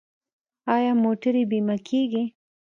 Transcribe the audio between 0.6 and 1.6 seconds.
آیا موټرې